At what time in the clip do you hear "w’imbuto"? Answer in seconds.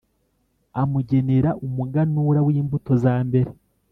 2.47-2.91